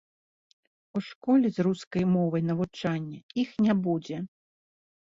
[0.99, 4.17] У школе з рускай мовай навучання іх не будзе.